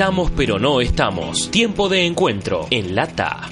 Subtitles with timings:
[0.00, 1.50] Estamos pero no estamos.
[1.50, 3.50] Tiempo de encuentro en Lata.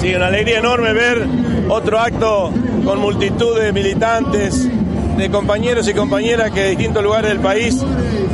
[0.00, 1.26] Sí, una alegría enorme ver
[1.68, 2.50] otro acto
[2.82, 4.66] con multitud de militantes,
[5.18, 7.76] de compañeros y compañeras que de distintos lugares del país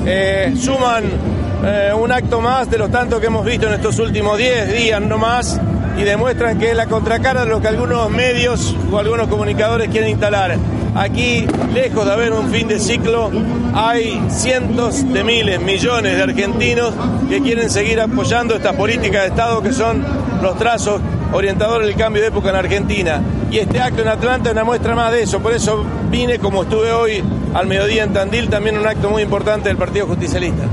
[0.06, 4.36] eh, suman eh, un acto más de los tantos que hemos visto en estos últimos
[4.38, 5.60] 10 días no más
[5.96, 10.10] y demuestran que es la contracara de lo que algunos medios o algunos comunicadores quieren
[10.10, 10.56] instalar.
[10.94, 13.30] Aquí, lejos de haber un fin de ciclo,
[13.74, 16.94] hay cientos de miles, millones de argentinos
[17.28, 20.04] que quieren seguir apoyando estas políticas de Estado que son
[20.42, 21.00] los trazos
[21.32, 23.20] orientadores del cambio de época en Argentina.
[23.50, 25.40] Y este acto en Atlanta es una muestra más de eso.
[25.40, 27.22] Por eso vine, como estuve hoy
[27.54, 30.64] al mediodía en Tandil, también un acto muy importante del Partido Justicialista.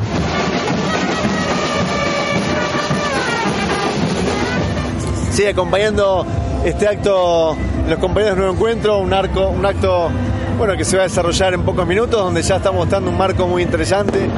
[5.34, 6.28] Sí, acompañando
[6.64, 7.58] este acto
[7.90, 10.12] los compañeros de Nuevo Encuentro, un, arco, un acto
[10.60, 13.48] bueno, que se va a desarrollar en pocos minutos, donde ya estamos dando un marco
[13.48, 14.30] muy interesante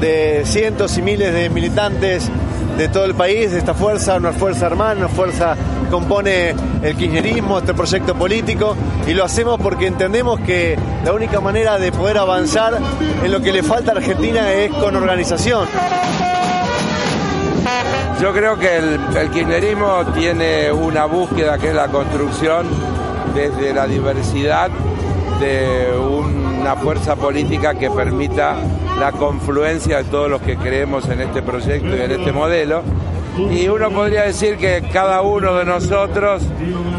[0.00, 2.28] de cientos y miles de militantes
[2.76, 6.96] de todo el país, de esta fuerza, una fuerza hermana, una fuerza que compone el
[6.96, 8.74] kirchnerismo, este proyecto político,
[9.06, 12.76] y lo hacemos porque entendemos que la única manera de poder avanzar
[13.22, 15.68] en lo que le falta a Argentina es con organización.
[18.20, 22.66] Yo creo que el, el kirchnerismo tiene una búsqueda que es la construcción
[23.34, 24.70] desde la diversidad
[25.40, 28.56] de una fuerza política que permita
[28.98, 32.82] la confluencia de todos los que creemos en este proyecto y en este modelo.
[33.50, 36.42] Y uno podría decir que cada uno de nosotros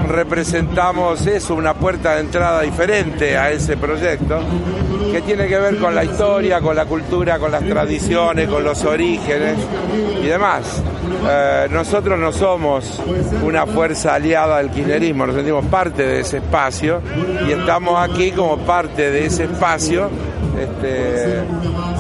[0.08, 4.40] representamos eso, una puerta de entrada diferente a ese proyecto,
[5.12, 8.84] que tiene que ver con la historia, con la cultura, con las tradiciones, con los
[8.86, 9.58] orígenes
[10.22, 10.82] y demás.
[11.28, 13.00] Eh, nosotros no somos
[13.44, 17.02] una fuerza aliada del kirchnerismo, nos sentimos parte de ese espacio
[17.48, 20.10] y estamos aquí como parte de ese espacio
[20.60, 21.44] este,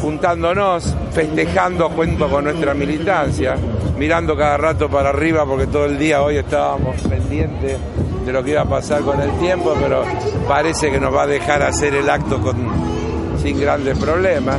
[0.01, 3.55] juntándonos, festejando junto con nuestra militancia,
[3.97, 7.77] mirando cada rato para arriba porque todo el día hoy estábamos pendientes
[8.25, 10.03] de lo que iba a pasar con el tiempo, pero
[10.47, 12.39] parece que nos va a dejar hacer el acto
[13.41, 14.57] sin grandes problemas.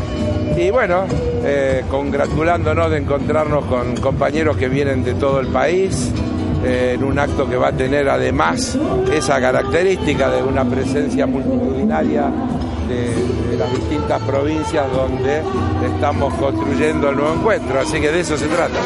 [0.56, 1.04] Y bueno,
[1.44, 6.12] eh, congratulándonos de encontrarnos con compañeros que vienen de todo el país,
[6.64, 8.78] eh, en un acto que va a tener además
[9.12, 12.30] esa característica de una presencia multitudinaria
[12.92, 15.42] de, de, las distintas provincias donde
[15.84, 17.80] estamos construyendo el nuevo encuentro.
[17.80, 18.78] Así que de eso se trata.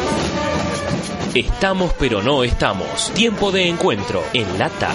[1.33, 3.11] Estamos pero no estamos.
[3.13, 4.89] Tiempo de encuentro en Lata.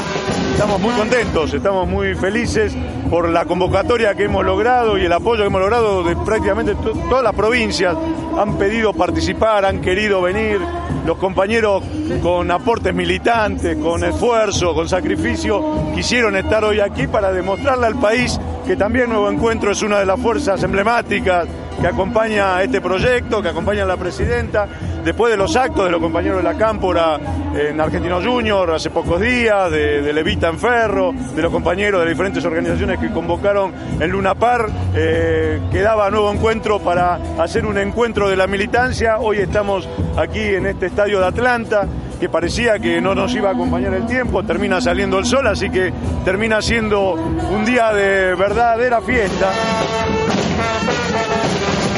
[0.52, 2.74] Estamos muy contentos, estamos muy felices
[3.08, 6.92] por la convocatoria que hemos logrado y el apoyo que hemos logrado de prácticamente to
[7.08, 7.96] todas las provincias.
[8.36, 10.58] Han pedido participar, han querido venir.
[11.06, 11.82] Los compañeros
[12.22, 18.38] con aportes militantes, con esfuerzo, con sacrificio, quisieron estar hoy aquí para demostrarle al país
[18.66, 21.46] que también Nuevo Encuentro es una de las fuerzas emblemáticas
[21.80, 24.68] que acompaña a este proyecto, que acompaña a la presidenta,
[25.04, 27.18] después de los actos de los compañeros de la Cámpora
[27.54, 32.44] en Argentino Junior hace pocos días, de, Levita en Ferro, de los compañeros de diferentes
[32.44, 38.36] organizaciones que convocaron en Luna Par, eh, quedaba nuevo encuentro para hacer un encuentro de
[38.36, 39.18] la militancia.
[39.18, 41.88] Hoy estamos aquí en este estadio de Atlanta
[42.22, 45.68] que parecía que no nos iba a acompañar el tiempo, termina saliendo el sol, así
[45.70, 45.92] que
[46.24, 49.50] termina siendo un día de verdadera fiesta.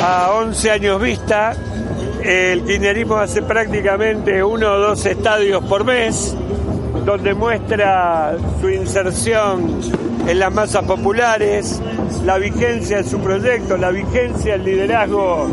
[0.02, 1.54] A 11 años vista,
[2.22, 6.34] el kirchnerismo hace prácticamente uno o dos estadios por mes,
[7.04, 9.78] donde muestra su inserción
[10.26, 11.82] en las masas populares,
[12.24, 15.50] la vigencia de su proyecto, la vigencia del liderazgo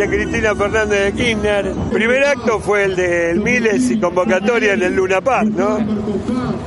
[0.00, 1.72] de Cristina Fernández de Kirchner.
[1.92, 5.78] Primer acto fue el de Miles y convocatoria en el Luna Park, ¿no?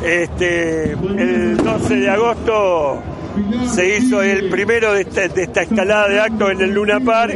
[0.06, 3.01] Este, el 12 de agosto
[3.74, 7.35] se hizo el primero de esta, de esta escalada de actos en el Luna Park,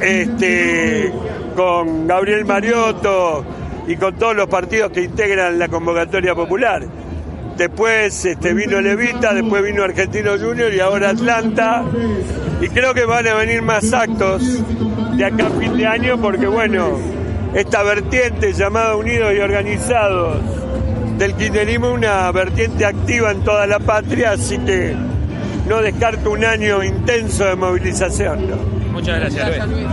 [0.00, 1.12] este,
[1.54, 3.44] con Gabriel Mariotto
[3.88, 6.82] y con todos los partidos que integran la convocatoria popular.
[7.58, 11.84] Después este, vino Levita, después vino Argentino Junior y ahora Atlanta.
[12.62, 14.62] Y creo que van a venir más actos
[15.20, 16.98] de acá a fin de año porque, bueno,
[17.52, 20.38] esta vertiente llamada Unidos y Organizados
[21.18, 24.94] del kirchnerismo es una vertiente activa en toda la patria, así que
[25.68, 28.48] no descarto un año intenso de movilización.
[28.48, 28.56] ¿no?
[28.92, 29.84] Muchas gracias, Luis.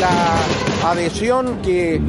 [0.00, 2.00] La adhesión que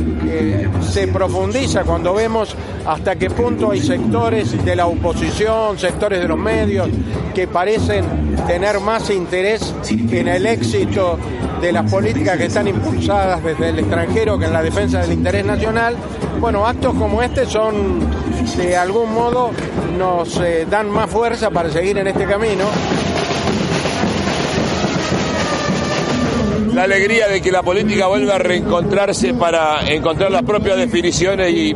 [0.82, 2.56] se profundiza cuando vemos
[2.86, 6.90] hasta qué punto hay sectores de la oposición, sectores de los medios,
[7.34, 8.06] que parecen
[8.48, 11.18] tener más interés en el éxito
[11.62, 15.46] de las políticas que están impulsadas desde el extranjero que en la defensa del interés
[15.46, 15.96] nacional.
[16.40, 18.00] Bueno, actos como este son,
[18.58, 19.52] de algún modo,
[19.98, 22.66] nos eh, dan más fuerza para seguir en este camino.
[26.80, 31.76] La alegría de que la política vuelva a reencontrarse para encontrar las propias definiciones y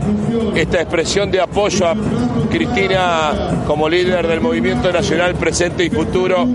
[0.55, 1.95] esta expresión de apoyo a
[2.49, 6.47] Cristina como líder del movimiento nacional presente y futuro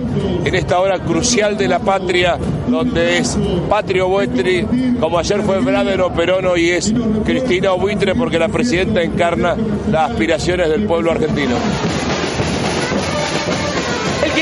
[0.42, 3.36] en esta hora crucial de la patria, donde es
[3.68, 4.66] Patrio Buetri,
[4.98, 6.90] como ayer fue Bradero Perono y es
[7.26, 9.56] Cristina Buitre, porque la presidenta encarna
[9.90, 11.56] las aspiraciones del pueblo argentino.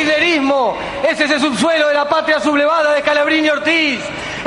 [0.07, 3.99] El kirchnerismo es ese subsuelo de la patria sublevada de Calabrini Ortiz.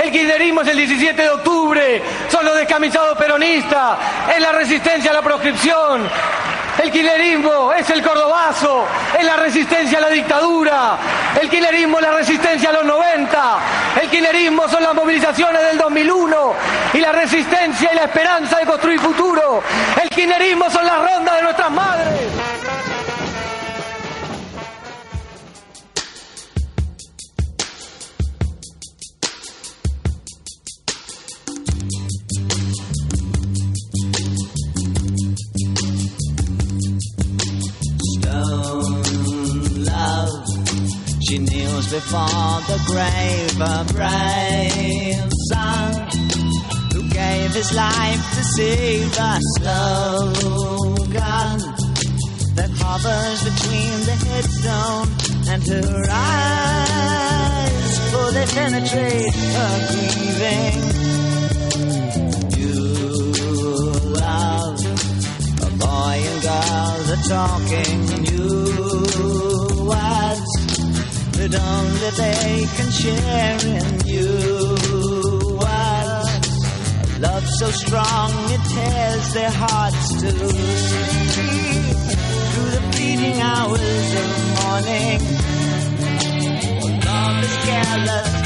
[0.01, 3.98] El kirchnerismo es el 17 de octubre, son los descamisados peronistas,
[4.34, 6.10] es la resistencia a la proscripción.
[6.81, 8.86] El kirchnerismo es el cordobazo,
[9.19, 10.98] es la resistencia a la dictadura.
[11.41, 13.57] El kirchnerismo es la resistencia a los 90.
[14.01, 16.53] El kirchnerismo son las movilizaciones del 2001
[16.93, 19.62] y la resistencia y la esperanza de construir futuro.
[20.01, 22.78] El kirchnerismo son las rondas de nuestras madres.
[41.29, 45.93] She kneels before the grave of brave son
[46.91, 50.00] who gave his life to save a slogan
[52.55, 55.07] that hovers between the headstone
[55.53, 60.81] and her eyes, for they penetrate her grieving.
[62.57, 62.74] You
[64.17, 64.81] love
[65.62, 68.38] a boy and girl, the talking new
[71.39, 74.27] that only they can share in you.
[75.62, 75.79] A
[77.19, 81.98] love so strong it tears their hearts to sleep
[82.51, 84.29] through the fleeting hours of
[84.60, 85.22] morning.
[87.08, 88.39] Love is careless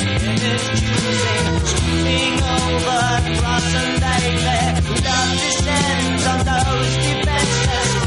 [0.43, 3.03] its choosing, sweeping over
[3.39, 4.63] cross and daily.
[5.07, 8.02] Love descends on those defenseless.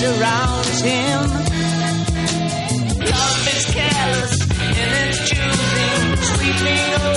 [0.00, 1.20] Surrounds him.
[3.04, 4.34] Love is careless
[4.78, 7.09] in its choosing, sweeping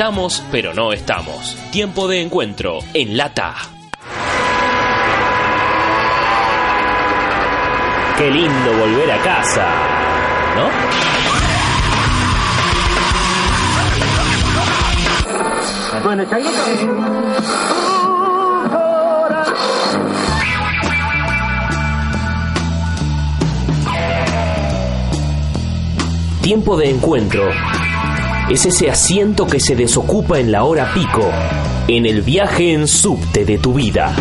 [0.00, 1.58] Estamos, pero no estamos.
[1.70, 3.54] Tiempo de encuentro en Lata.
[8.16, 9.68] Qué lindo volver a casa,
[10.56, 10.70] ¿no?
[16.02, 16.24] Bueno,
[26.40, 27.50] Tiempo de encuentro.
[28.50, 31.30] Es ese asiento que se desocupa en la hora pico,
[31.86, 34.12] en el viaje en subte de tu vida.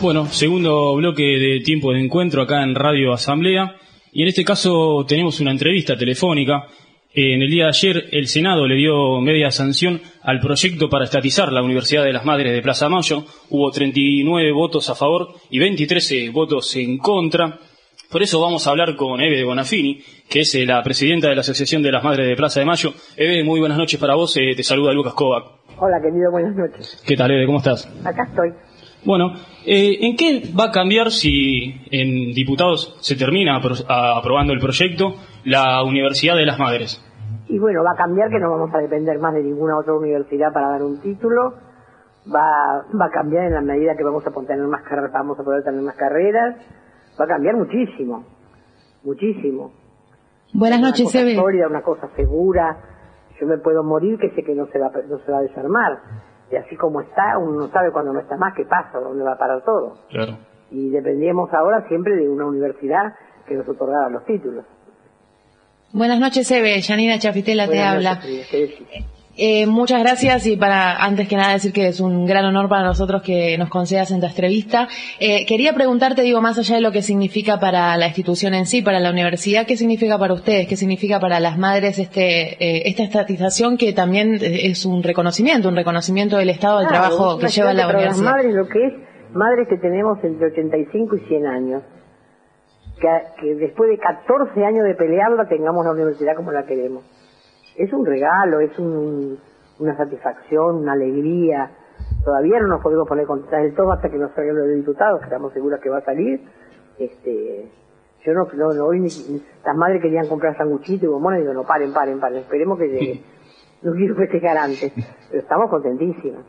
[0.00, 3.76] Bueno, segundo bloque de tiempo de encuentro acá en Radio Asamblea.
[4.14, 6.66] Y en este caso tenemos una entrevista telefónica.
[7.12, 11.52] En el día de ayer el Senado le dio media sanción al proyecto para estatizar
[11.52, 13.26] la Universidad de las Madres de Plaza Mayo.
[13.50, 17.60] Hubo 39 votos a favor y 23 votos en contra.
[18.10, 21.40] Por eso vamos a hablar con Eve Bonafini, que es eh, la presidenta de la
[21.40, 22.90] Asociación de las Madres de Plaza de Mayo.
[23.16, 24.36] Eve, muy buenas noches para vos.
[24.36, 25.44] eh, te saluda Lucas Kovac.
[25.78, 27.02] Hola, querido, buenas noches.
[27.06, 27.46] ¿Qué tal, Eve?
[27.46, 27.86] ¿Cómo estás?
[28.04, 28.52] Acá estoy.
[29.04, 29.32] Bueno,
[29.66, 35.16] eh, ¿en qué va a cambiar si en diputados se termina apro- aprobando el proyecto
[35.44, 37.02] la Universidad de las Madres?
[37.48, 40.52] Y bueno, va a cambiar que no vamos a depender más de ninguna otra universidad
[40.54, 41.54] para dar un título.
[42.34, 44.80] Va, va a cambiar en la medida que vamos a poder tener más
[45.12, 46.56] vamos a poder tener más carreras.
[47.20, 48.24] Va a cambiar muchísimo,
[49.04, 49.72] muchísimo.
[50.52, 51.34] Buenas Una noches, cosa Eve.
[51.36, 52.76] sólida, una cosa segura.
[53.40, 55.98] Yo me puedo morir que sé que no se va, no se va a desarmar.
[56.52, 59.32] Y así como está, uno no sabe cuando no está más qué pasa, dónde va
[59.32, 59.98] a parar todo.
[60.10, 60.38] Claro.
[60.70, 63.14] Y dependíamos ahora siempre de una universidad
[63.46, 64.64] que nos otorgara los títulos.
[65.92, 66.80] Buenas noches, Eve.
[66.80, 68.14] Yanina Chafitela te Buenas habla.
[68.16, 69.06] noches, querida, ¿qué decís?
[69.36, 72.84] Eh, muchas gracias y para antes que nada decir que es un gran honor para
[72.84, 74.86] nosotros que nos concedas esta entrevista.
[75.18, 78.82] Eh, quería preguntarte, digo, más allá de lo que significa para la institución en sí,
[78.82, 80.68] para la universidad, ¿qué significa para ustedes?
[80.68, 85.76] ¿Qué significa para las madres este, eh, esta estatización que también es un reconocimiento, un
[85.76, 88.30] reconocimiento del estado del Claro, trabajo que lleva la para las universidad?
[88.32, 88.92] madres lo que es,
[89.32, 91.82] madres que tenemos entre 85 y 100 años,
[93.00, 93.08] que,
[93.40, 97.02] que después de 14 años de pelearla tengamos la universidad como la queremos.
[97.76, 99.38] Es un regalo, es un-
[99.78, 101.70] una satisfacción, una alegría.
[102.24, 105.24] Todavía no nos podemos poner contentas del todo hasta que nos salgan los diputados, que
[105.26, 106.40] estamos seguras que va a salir.
[106.98, 107.68] Este,
[108.24, 111.64] yo no, no, no hoy ni- las madres querían comprar sanguchitos y bombones, digo, no,
[111.64, 113.22] paren, paren, paren, esperemos que llegue.
[113.82, 114.94] No quiero festejar antes,
[115.28, 116.46] pero estamos contentísimas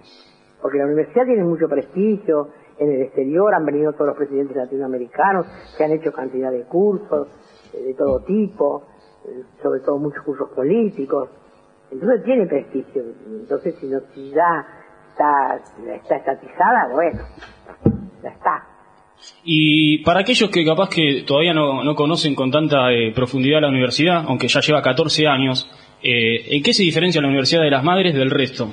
[0.62, 2.48] porque la universidad tiene mucho prestigio
[2.80, 5.46] en el exterior, han venido todos los presidentes latinoamericanos,
[5.78, 7.28] se han hecho cantidad de cursos
[7.74, 8.84] eh, de todo tipo,
[9.62, 11.30] sobre todo muchos cursos políticos,
[11.92, 14.66] entonces tiene prestigio, entonces si no si ya
[15.10, 15.62] está,
[15.94, 17.20] está estatizada, bueno,
[18.24, 18.64] ya está.
[19.44, 23.70] Y para aquellos que capaz que todavía no, no conocen con tanta eh, profundidad la
[23.70, 25.70] universidad, aunque ya lleva 14 años,
[26.04, 28.68] eh, ¿en qué se diferencia la Universidad de las Madres del resto?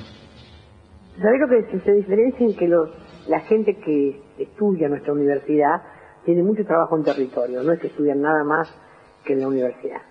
[1.17, 2.89] ¿Sabés lo que se, diferencia en que los,
[3.27, 5.81] la gente que estudia nuestra universidad
[6.25, 8.67] tiene mucho trabajo en territorio, no es que estudian nada más
[9.25, 10.01] que en la universidad.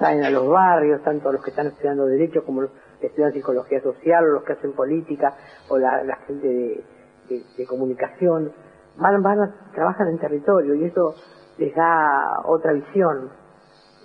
[0.00, 3.82] Salen a los barrios, tanto los que están estudiando Derecho como los que estudian Psicología
[3.82, 5.36] Social, o los que hacen política,
[5.68, 6.82] o la, gente
[7.28, 8.50] de, comunicación,
[8.96, 11.14] van, van a, trabajan en territorio y eso
[11.58, 13.30] les da otra visión.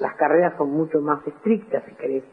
[0.02, 2.26] Las carreras son mucho más estrictas, si querés.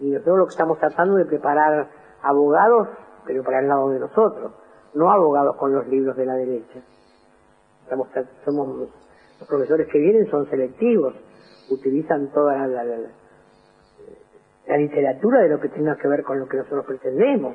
[0.00, 1.88] Y nosotros lo que estamos tratando de preparar
[2.22, 2.88] abogados,
[3.24, 4.52] pero para el lado de nosotros,
[4.94, 6.80] no abogados con los libros de la derecha.
[7.84, 8.08] Estamos,
[8.44, 8.88] somos,
[9.38, 11.14] los profesores que vienen son selectivos,
[11.70, 13.10] utilizan toda la, la- la-
[14.68, 17.54] la literatura de lo que tenga que ver con lo que nosotros pretendemos,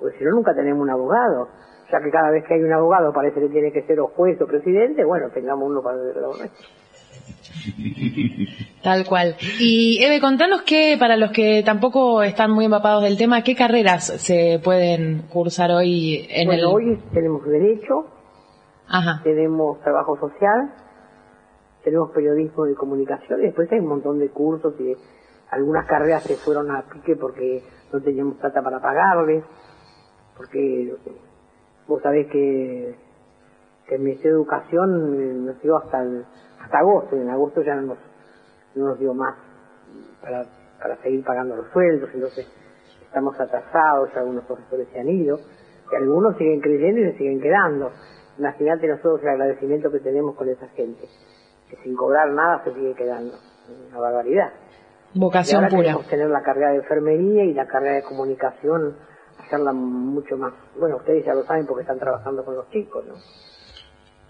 [0.00, 1.48] porque si no nunca tenemos un abogado,
[1.92, 4.40] ya que cada vez que hay un abogado parece que tiene que ser o juez
[4.40, 6.68] o presidente, bueno, tengamos uno para el lado nuestro.
[8.82, 9.36] Tal cual.
[9.60, 14.06] Y Eve, contanos que, para los que tampoco están muy empapados del tema, ¿qué carreras
[14.20, 16.74] se pueden cursar hoy en bueno, el...?
[16.74, 18.06] hoy tenemos derecho,
[18.88, 19.20] Ajá.
[19.22, 20.72] tenemos trabajo social,
[21.82, 24.94] tenemos periodismo de comunicación y después hay un montón de cursos y
[25.50, 27.62] algunas carreras se fueron a pique porque
[27.92, 29.44] no teníamos plata para pagarles,
[30.36, 30.94] porque
[31.86, 32.96] vos sabés que,
[33.86, 36.02] que el Ministerio de Educación eh, nos dio hasta
[36.72, 37.98] agosto y en agosto ya no nos,
[38.74, 39.36] no nos dio más
[40.22, 40.44] para,
[40.80, 42.46] para seguir pagando los sueldos, entonces
[43.02, 45.38] estamos atrasados, algunos profesores se han ido,
[45.92, 47.90] y algunos siguen creyendo y se siguen quedando.
[48.38, 51.06] Imagínate nosotros el agradecimiento que tenemos con esa gente,
[51.72, 53.34] que sin cobrar nada se sigue quedando.
[53.88, 54.52] Una barbaridad.
[55.14, 56.08] Vocación y ahora pura.
[56.08, 58.96] tener la carrera de enfermería y la carrera de comunicación,
[59.38, 60.52] hacerla mucho más.
[60.78, 63.14] Bueno, ustedes ya lo saben porque están trabajando con los chicos, ¿no?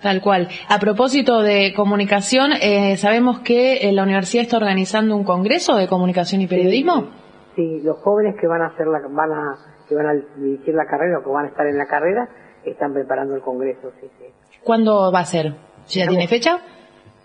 [0.01, 0.49] Tal cual.
[0.69, 5.87] A propósito de comunicación, eh, sabemos que eh, la universidad está organizando un congreso de
[5.87, 7.09] comunicación y periodismo.
[7.55, 9.57] Sí, los jóvenes que van a hacer la, van a
[9.89, 12.29] que van a dirigir la carrera o que van a estar en la carrera
[12.65, 14.25] están preparando el Congreso, sí, sí.
[14.63, 15.55] ¿Cuándo va a ser?
[15.89, 16.61] ¿Ya tiene fecha?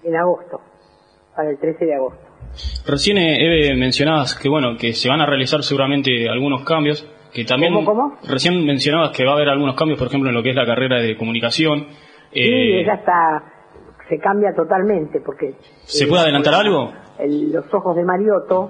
[0.04, 0.62] En agosto,
[1.36, 2.20] para el 13 de agosto.
[2.86, 7.44] Recién, eh, Eve, mencionabas que, bueno, que se van a realizar seguramente algunos cambios, que
[7.46, 7.74] también...
[7.74, 8.18] ¿Cómo, cómo?
[8.28, 10.66] Recién mencionabas que va a haber algunos cambios, por ejemplo, en lo que es la
[10.66, 11.88] carrera de comunicación.
[12.32, 13.44] Sí, Eh, ella está,
[14.10, 15.56] se cambia totalmente porque...
[15.84, 16.92] ¿Se eh, puede adelantar algo?
[17.20, 18.70] el- los ojos de Mariotto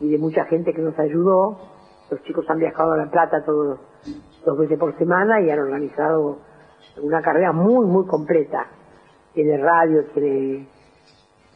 [0.00, 1.58] y de mucha gente que nos ayudó.
[2.10, 3.78] Los chicos han viajado a La Plata todos
[4.46, 6.38] dos veces por semana y han organizado
[7.02, 8.66] una carrera muy, muy completa.
[9.38, 10.66] Tiene radio, tiene,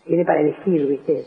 [0.06, 1.24] tiene para elegir, ¿viste?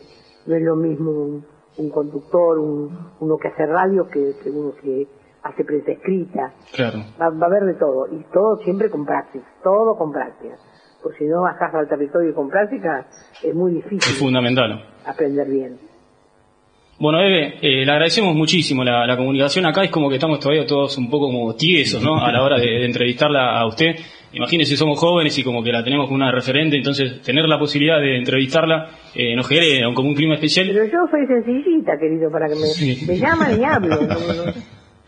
[0.48, 1.46] No es lo mismo un,
[1.80, 5.06] un conductor, un- uno que hace radio que, que uno que
[5.44, 6.54] hace prensa escrita.
[6.74, 7.00] Claro.
[7.22, 10.56] Va, va a haber de todo, y todo siempre con práctica, todo con práctica.
[11.04, 13.06] Porque si no bajas al territorio con práctica,
[13.44, 14.82] es muy Es difícil fundamental.
[15.06, 15.78] aprender bien.
[16.98, 19.84] Bueno, Eve, eh, le agradecemos muchísimo la, la comunicación acá.
[19.84, 22.16] Es como que estamos todavía todos un poco como tiesos, ¿no?
[22.24, 23.96] A la hora de, de entrevistarla a usted.
[24.36, 28.00] Imagínese, somos jóvenes y como que la tenemos como una referente, entonces tener la posibilidad
[28.00, 30.68] de entrevistarla eh, nos genera como un clima especial.
[30.72, 33.06] Pero yo soy sencillita, querido, para que me, Sí.
[33.08, 33.96] me llaman y hablo.
[33.96, 34.52] No, no,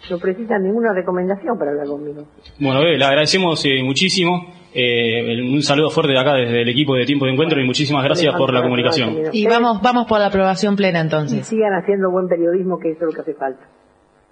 [0.10, 2.24] no precisan ninguna recomendación para hablar conmigo.
[2.60, 4.54] Bueno, Eve, le agradecemos eh, muchísimo.
[4.74, 8.04] Eh, un saludo fuerte de acá desde el equipo de Tiempo de Encuentro y muchísimas
[8.04, 9.16] gracias por la comunicación.
[9.34, 11.48] Y vamos, vamos por la aprobación plena Y entonces.
[11.48, 13.62] sigan haciendo buen periodismo, que eso es lo que hace falta.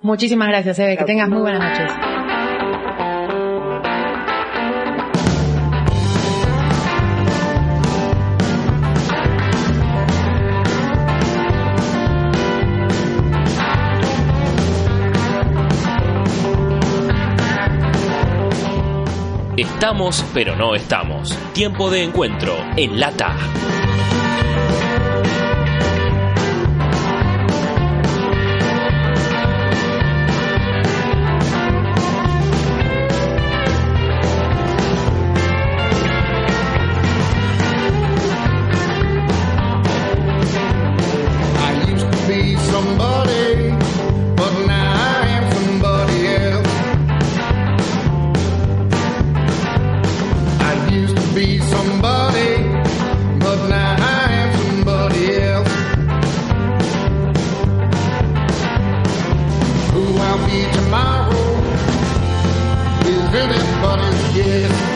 [0.02, 0.98] Muchísimas gracias, Eve.
[0.98, 1.92] Que tengas muy buenas noches.
[19.58, 21.34] Estamos, pero no estamos.
[21.54, 23.38] Tiempo de encuentro en Lata.
[63.86, 64.95] money's gift.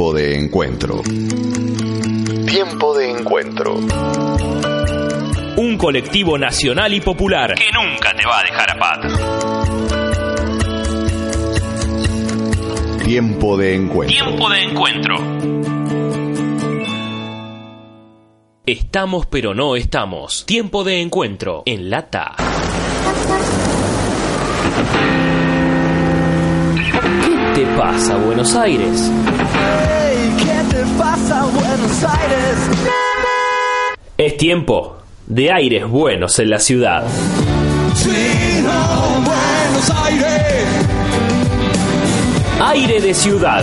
[0.00, 1.02] Tiempo de encuentro.
[2.46, 3.74] Tiempo de encuentro.
[5.58, 9.08] Un colectivo nacional y popular que nunca te va a dejar a pata.
[13.04, 14.24] Tiempo de encuentro.
[14.24, 15.16] Tiempo de encuentro.
[18.64, 20.46] Estamos pero no estamos.
[20.46, 22.36] Tiempo de encuentro en lata.
[27.60, 29.10] ¿Qué te pasa, Buenos Aires?
[30.38, 32.56] ¿Qué te pasa, Buenos Aires?
[34.16, 34.96] Es tiempo
[35.26, 37.04] de aires buenos en la ciudad.
[37.96, 38.72] Chino,
[39.26, 40.64] Buenos Aires.
[42.60, 43.62] Aire de ciudad.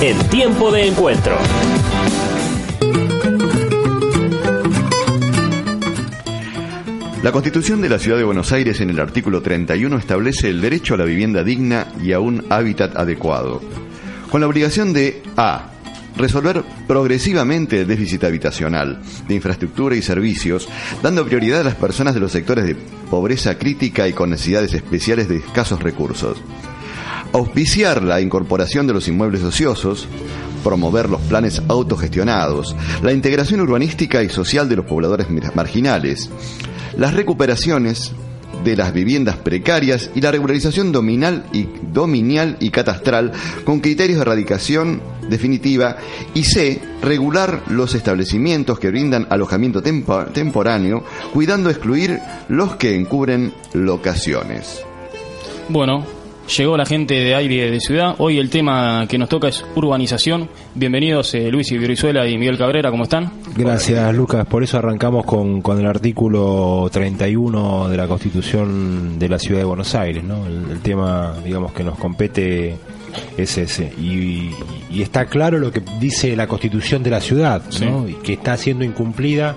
[0.00, 1.36] En tiempo de encuentro.
[7.22, 10.94] La Constitución de la Ciudad de Buenos Aires en el artículo 31 establece el derecho
[10.94, 13.62] a la vivienda digna y a un hábitat adecuado,
[14.30, 15.70] con la obligación de A.
[16.16, 20.68] Resolver progresivamente el déficit habitacional, de infraestructura y servicios,
[21.02, 22.76] dando prioridad a las personas de los sectores de
[23.10, 26.38] pobreza crítica y con necesidades especiales de escasos recursos.
[27.32, 30.06] Auspiciar la incorporación de los inmuebles ociosos,
[30.62, 36.30] promover los planes autogestionados, la integración urbanística y social de los pobladores marginales,
[36.96, 38.12] las recuperaciones
[38.64, 43.32] de las viviendas precarias y la regularización dominal y, dominial y catastral
[43.64, 45.96] con criterios de erradicación definitiva
[46.34, 46.80] y C.
[47.02, 54.82] regular los establecimientos que brindan alojamiento tempo- temporáneo, cuidando excluir los que encubren locaciones.
[55.68, 56.06] Bueno,
[56.46, 58.14] llegó la gente de aire de ciudad.
[58.18, 60.48] Hoy el tema que nos toca es urbanización.
[60.74, 63.32] Bienvenidos eh, Luis Brizuela y Miguel Cabrera, ¿cómo están?
[63.56, 64.46] Gracias, Lucas.
[64.46, 69.64] Por eso arrancamos con, con el artículo 31 de la Constitución de la Ciudad de
[69.64, 70.46] Buenos Aires, ¿no?
[70.46, 72.76] El, el tema, digamos, que nos compete
[73.36, 73.92] es ese.
[73.98, 74.50] Y,
[74.90, 78.08] y está claro lo que dice la Constitución de la ciudad, ¿no?
[78.08, 79.56] Y que está siendo incumplida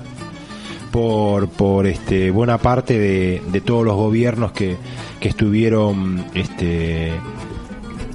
[0.91, 4.75] por, por este, buena parte de, de todos los gobiernos que,
[5.19, 7.11] que estuvieron este,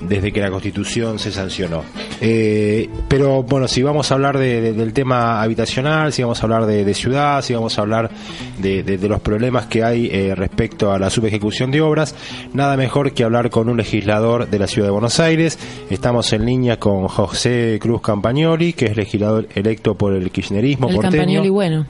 [0.03, 1.83] desde que la Constitución se sancionó.
[2.21, 6.43] Eh, pero bueno, si vamos a hablar de- de- del tema habitacional, si vamos a
[6.45, 8.11] hablar de, de ciudad, si vamos a hablar
[8.59, 12.15] de, los problemas que hay eh, respecto a la subejecución de obras,
[12.53, 15.59] nada mejor que hablar con un legislador de la Ciudad de Buenos Aires.
[15.91, 20.95] Estamos en línea con José Cruz Campagnoli, que es legislador electo por el kirchnerismo El
[20.97, 21.17] porteño.
[21.19, 21.87] campañoli bueno.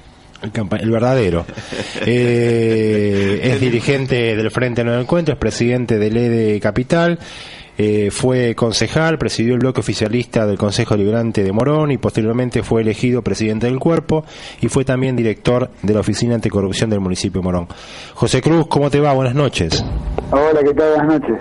[0.53, 1.45] El, verdadero.
[2.07, 7.19] Eh, es dirigente del Frente Nuevo Encuentro, es presidente del EDE Capital,
[7.77, 12.83] eh, fue concejal, presidió el bloque oficialista del Consejo Liberante de Morón y posteriormente fue
[12.83, 14.25] elegido presidente del cuerpo
[14.61, 17.69] y fue también director de la Oficina Anticorrupción del municipio de Morón.
[18.15, 19.13] José Cruz, ¿cómo te va?
[19.13, 19.85] Buenas noches.
[20.31, 20.95] Hola, ¿qué tal?
[20.95, 21.39] Buenas noches.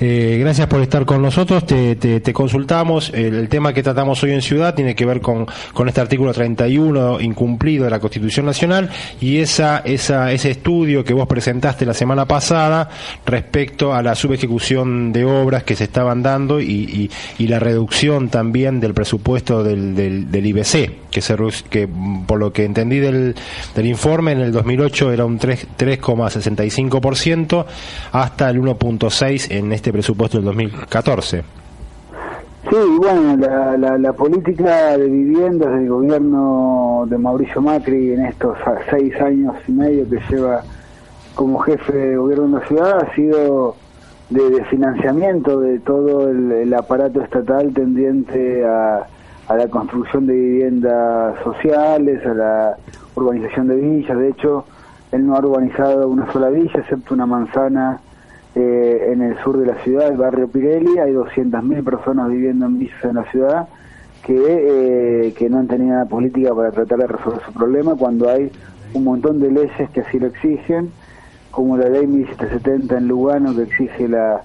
[0.00, 1.66] Eh, gracias por estar con nosotros.
[1.66, 3.10] Te, te- te consultamos.
[3.12, 7.20] El, tema que tratamos hoy en Ciudad tiene que ver con, con este artículo 31
[7.20, 12.26] incumplido de la Constitución Nacional y esa, esa, ese estudio que vos presentaste la semana
[12.26, 12.88] pasada
[13.26, 18.78] respecto a la subejecución de obras que se estaban dando y, y- la reducción también
[18.78, 21.34] del presupuesto del, del, del IBC, que, se,
[21.70, 21.88] que
[22.26, 23.34] por lo que entendí del,
[23.74, 27.64] del informe en el 2008 era un 3 3,65%
[28.12, 31.42] hasta el 1.6 en este presupuesto del 2014.
[32.70, 38.58] Sí, bueno, la, la, la política de viviendas del gobierno de Mauricio Macri en estos
[38.90, 40.62] seis años y medio que lleva
[41.34, 43.76] como jefe de gobierno de la ciudad ha sido
[44.28, 49.06] de, de financiamiento de todo el, el aparato estatal tendiente a,
[49.48, 52.76] a la construcción de viviendas sociales, a la
[53.14, 54.18] urbanización de villas.
[54.18, 54.64] De hecho,
[55.12, 58.00] él no ha urbanizado una sola villa, excepto una manzana
[58.54, 60.98] eh, en el sur de la ciudad, el barrio Pirelli.
[60.98, 63.68] Hay 200.000 personas viviendo en villas en la ciudad
[64.24, 64.34] que,
[65.28, 68.50] eh, que no han tenido una política para tratar de resolver su problema cuando hay
[68.94, 70.90] un montón de leyes que así lo exigen,
[71.50, 74.42] como la ley 1770 en Lugano que exige la,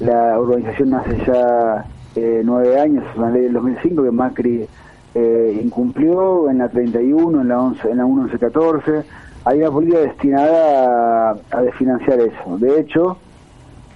[0.00, 1.84] la urbanización hace ya
[2.16, 4.66] eh, nueve años, una ley del 2005 que Macri
[5.14, 9.02] eh, incumplió en la 31, en la 11, en la 1114.
[9.44, 12.58] Hay una política destinada a, a desfinanciar eso.
[12.58, 13.16] De hecho,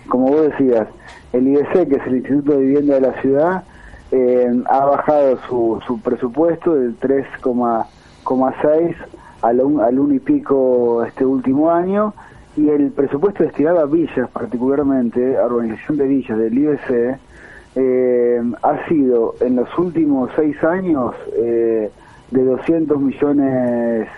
[0.08, 0.86] como vos decías,
[1.32, 3.62] el IBC, que es el Instituto de Vivienda de la Ciudad,
[4.12, 8.94] eh, ha bajado su, su presupuesto del 3,6
[9.42, 12.14] al, un- al 1 y pico este último año
[12.56, 17.18] y el presupuesto destinado a villas, particularmente a organización de villas del IBC,
[17.76, 21.90] eh, ha sido en los últimos seis años eh,
[22.30, 24.08] de 200 millones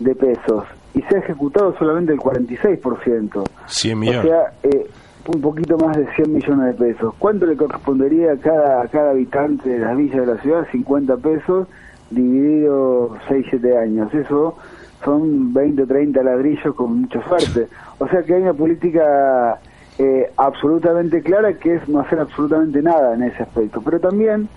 [0.00, 3.44] de pesos y se ha ejecutado solamente el 46%.
[3.66, 4.22] 100 O millones.
[4.22, 4.86] sea, eh,
[5.28, 7.14] un poquito más de 100 millones de pesos.
[7.18, 10.66] ¿Cuánto le correspondería a cada, cada habitante de las villas de la ciudad?
[10.70, 11.68] 50 pesos
[12.10, 14.14] dividido 6-7 años.
[14.14, 14.56] Eso
[15.04, 17.68] son 20 o 30 ladrillos con mucha suerte.
[17.98, 19.58] O sea que hay una política
[19.98, 23.80] eh, absolutamente clara que es no hacer absolutamente nada en ese aspecto.
[23.82, 24.48] Pero también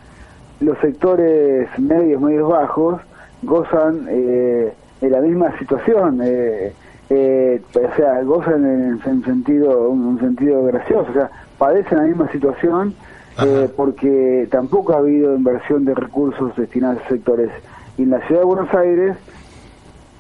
[0.60, 3.01] los sectores medios, medios bajos,
[3.41, 6.19] gozan eh, de la misma situación.
[6.23, 6.73] Eh,
[7.09, 12.03] eh, o sea, gozan en, en sentido un, un sentido gracioso, o sea, padecen la
[12.05, 12.93] misma situación
[13.41, 17.49] eh, porque tampoco ha habido inversión de recursos destinados a sectores.
[17.97, 19.15] Y en la ciudad de Buenos Aires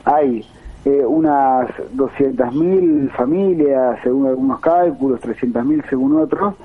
[0.05, 0.45] hay
[0.85, 6.55] eh, unas 200.000 familias, según algunos cálculos, 300.000 según otros,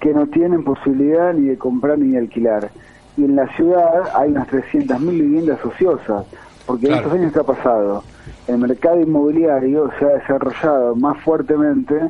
[0.00, 2.70] que no tienen posibilidad ni de comprar ni de alquilar.
[3.16, 6.26] Y en la ciudad hay unas 300.000 viviendas ociosas,
[6.70, 8.04] porque en estos años que ha pasado,
[8.46, 12.00] el mercado inmobiliario se ha desarrollado más fuertemente,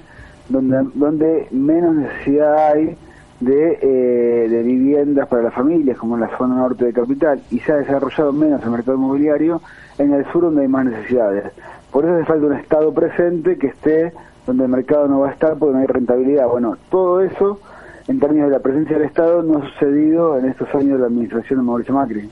[0.50, 2.94] donde, donde menos necesidad hay
[3.40, 7.58] de, eh, de viviendas para las familias, como en la zona norte de Capital, y
[7.60, 9.62] se ha desarrollado menos el mercado inmobiliario
[9.96, 11.54] en el sur donde hay más necesidades.
[11.90, 14.12] Por eso hace falta un Estado presente que esté
[14.46, 16.48] donde el mercado no va a estar porque no hay rentabilidad.
[16.48, 17.60] Bueno, todo eso,
[18.08, 21.06] en términos de la presencia del Estado, no ha sucedido en estos años de la
[21.06, 22.28] administración de Mauricio Macri.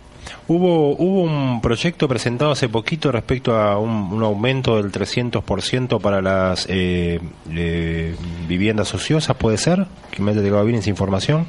[0.47, 6.67] Hubo, hubo un proyecto presentado hace poquito respecto a un, aumento del 300% para las
[6.69, 8.15] eh, eh,
[8.49, 9.87] viviendas ociosas, ¿puede ser?
[10.11, 11.47] Que me haya llegado bien esa información.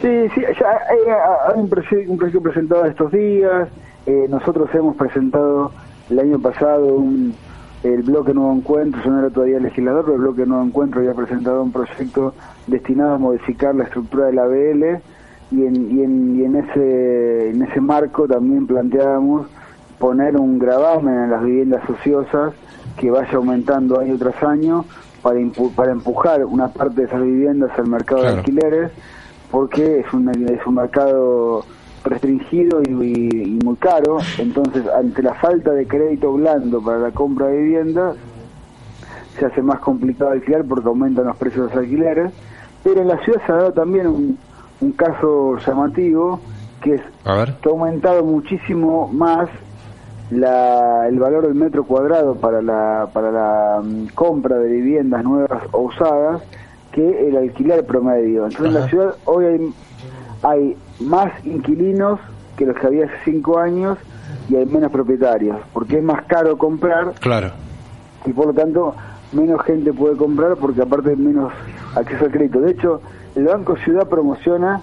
[0.00, 0.98] Sí, sí, ya hay,
[1.48, 3.68] hay un, proyecto, un proyecto presentado estos días.
[4.06, 5.72] Eh, nosotros hemos presentado
[6.08, 7.34] el año pasado un,
[7.82, 11.14] el bloque Nuevo Encuentro, yo no era todavía legislador, pero el bloque Nuevo Encuentro había
[11.14, 12.34] presentado un proyecto
[12.66, 15.00] destinado a modificar la estructura de la BL
[15.50, 19.46] y en, y en, y en ese en ese marco también planteábamos
[19.98, 22.54] poner un gravamen en las viviendas ociosas
[22.96, 24.84] que vaya aumentando año tras año
[25.22, 28.92] para, impu- para empujar una parte de esas viviendas al mercado de alquileres
[29.50, 31.64] porque es un, es un mercado
[32.04, 37.10] restringido y, y- y muy caro, entonces ante la falta de crédito blando para la
[37.10, 38.16] compra de viviendas
[39.38, 42.32] se hace más complicado alquilar porque aumentan los precios de los alquileres,
[42.82, 44.38] pero en la ciudad se ha dado también un,
[44.80, 46.40] un caso llamativo
[46.82, 47.54] que es A ver.
[47.60, 49.48] que ha aumentado muchísimo más
[50.30, 55.62] la, el valor del metro cuadrado para la, para la mm, compra de viviendas nuevas
[55.72, 56.42] o usadas
[56.92, 58.44] que el alquiler promedio.
[58.46, 59.74] Entonces en la ciudad hoy hay,
[60.42, 62.20] hay más inquilinos
[62.56, 63.98] que los que había hace cinco años
[64.48, 67.50] y hay menos propietarios, porque es más caro comprar Claro.
[68.24, 68.94] y por lo tanto
[69.32, 71.52] menos gente puede comprar porque aparte menos
[71.94, 72.60] acceso al crédito.
[72.60, 73.00] De hecho,
[73.36, 74.80] el Banco Ciudad promociona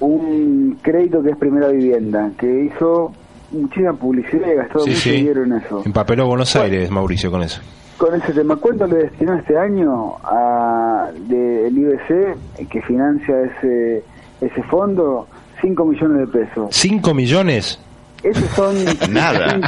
[0.00, 3.12] un crédito que es primera vivienda, que hizo
[3.52, 5.10] muchísima publicidad y gastado Sí, mucho sí.
[5.12, 5.82] dinero en eso.
[5.84, 7.60] Empapeló Buenos Aires, Mauricio, con eso.
[7.98, 14.02] Con ese tema, ¿cuánto le destinó este año a del IBC que financia ese
[14.40, 15.28] ese fondo?
[15.60, 16.66] 5 millones de pesos.
[16.70, 17.78] ¿Cinco millones?
[18.22, 18.74] Esos son
[19.12, 19.58] Nada.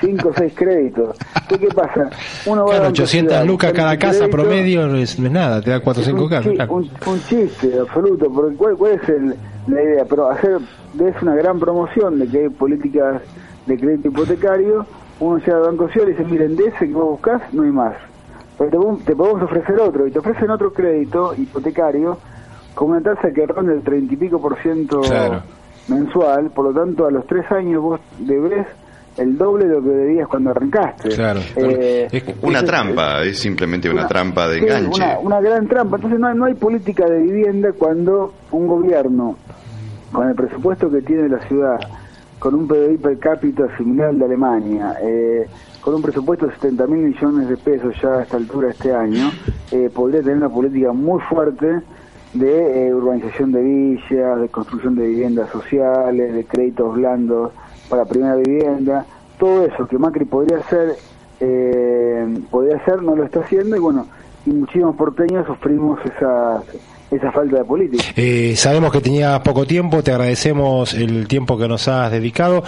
[0.00, 1.16] 5 o 6 créditos.
[1.48, 2.10] ¿Qué, qué pasa?
[2.46, 5.60] Uno va Claro, a Banco 800 Ciudad, lucas cada casa crédito, promedio no es, nada,
[5.62, 6.44] te da 4 o 5 un, casas.
[6.50, 6.72] chi- claro.
[6.74, 9.34] un, un chiste absoluto, porque ¿cuál, cuál es el-
[9.68, 10.04] la idea?
[10.08, 10.58] Pero hacer
[11.00, 13.22] es una gran promoción de que hay políticas
[13.66, 14.84] de crédito hipotecario,
[15.20, 17.70] uno llega al Banco Ciudad y dice, miren, de ese que vos buscás no hay
[17.70, 17.94] más.
[18.58, 22.18] Pero te, podemos- te podemos ofrecer otro, y te ofrecen otro crédito hipotecario
[22.74, 25.42] con una tasa que ronda el 30 y pico por ciento Claro.
[25.88, 28.66] Mensual, por lo tanto a los tres años vos debés
[29.16, 31.10] el doble de lo que debías cuando arrancaste.
[31.10, 31.40] Claro.
[31.56, 32.08] Eh,
[32.42, 35.02] Una entonces, trampa, es simplemente una, trampa de Sí, enganche.
[35.02, 35.96] Una, una gran trampa.
[35.96, 39.36] Entonces no hay, no hay política de vivienda cuando un gobierno,
[40.12, 41.78] con el presupuesto que tiene la ciudad,
[42.38, 45.46] con un PBI per cápita similar al de Alemania, eh,
[45.80, 49.30] con un presupuesto de 70 mil millones de pesos ya a esta altura este año,
[49.70, 51.82] eh, podría tener una política muy fuerte
[52.34, 57.52] de eh, urbanización de villas, de construcción de viviendas sociales, de créditos blandos
[57.88, 59.04] para primera vivienda,
[59.38, 60.96] todo eso que Macri podría hacer,
[61.40, 64.06] eh, podría hacer, no lo está haciendo y bueno,
[64.46, 66.62] y muchísimos porteños sufrimos esa,
[67.10, 68.02] esa falta de política.
[68.16, 72.62] Eh, sabemos que tenías poco tiempo, te agradecemos el tiempo que nos has dedicado.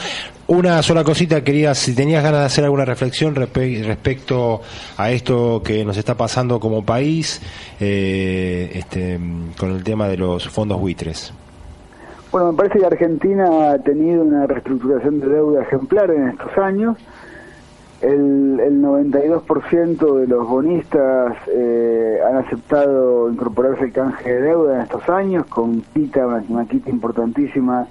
[0.46, 4.60] Una sola cosita, querías, si tenías ganas de hacer alguna reflexión respe- respecto
[4.98, 7.40] a esto que nos está pasando como país
[7.80, 9.18] eh, este,
[9.58, 11.32] con el tema de los fondos buitres.
[12.30, 16.98] Bueno, me parece que Argentina ha tenido una reestructuración de deuda ejemplar en estos años.
[18.04, 24.80] El, el 92% de los bonistas eh, han aceptado incorporarse al canje de deuda en
[24.82, 27.86] estos años, con quita, una, una quita importantísima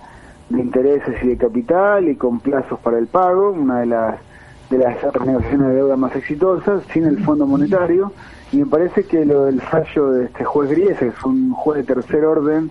[0.49, 4.19] de intereses y de capital y con plazos para el pago, una de las
[4.69, 8.11] de las renegociaciones de deuda más exitosas, sin el Fondo Monetario.
[8.51, 11.85] Y me parece que lo del fallo de este juez Gries, que es un juez
[11.85, 12.69] de tercer orden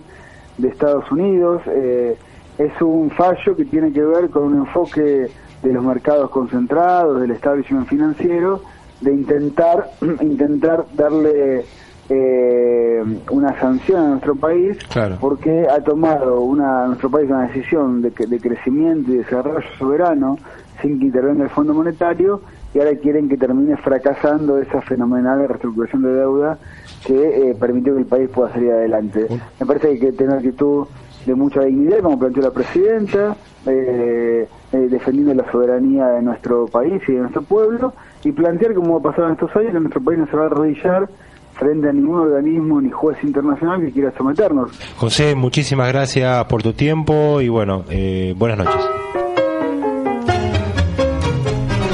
[0.57, 2.17] de Estados Unidos, eh,
[2.57, 5.29] es un fallo que tiene que ver con un enfoque
[5.63, 8.61] de los mercados concentrados, del establishment financiero,
[9.01, 9.89] de intentar
[10.21, 11.65] intentar darle
[12.09, 15.17] eh, una sanción a nuestro país Claro.
[15.19, 20.37] porque ha tomado una nuestro país una decisión de, de crecimiento y desarrollo soberano
[20.81, 22.41] sin que intervenga el Fondo Monetario
[22.73, 26.57] y ahora quieren que termine fracasando esa fenomenal reestructuración de deuda
[27.05, 29.27] que eh, permitió que el país pueda salir adelante.
[29.59, 30.85] Me parece que hay que tener actitud
[31.25, 37.01] de mucha dignidad, como planteó la presidenta, eh, eh, defendiendo la soberanía de nuestro país
[37.07, 37.93] y de nuestro pueblo,
[38.23, 40.45] y plantear, como ha pasado en estos años, que nuestro país no se va a
[40.47, 41.09] arrodillar
[41.53, 44.71] frente a ningún organismo ni juez internacional que quiera someternos.
[44.97, 48.81] José, muchísimas gracias por tu tiempo y bueno, eh, buenas noches.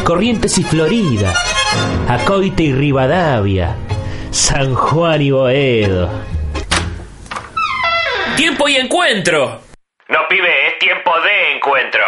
[0.05, 1.33] Corrientes y Florida,
[2.07, 3.75] Acoite y Rivadavia,
[4.31, 6.09] San Juan y Boedo.
[8.39, 9.59] ¡Tiempo y encuentro!
[10.07, 12.01] No, pibe, es tiempo de encuentro.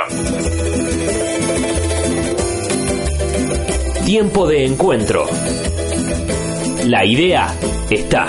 [4.06, 5.26] Tiempo de encuentro.
[6.86, 7.48] La idea
[7.90, 8.28] está.